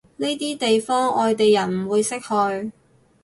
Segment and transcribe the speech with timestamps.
[0.17, 2.25] 呢啲地方外地人唔會識去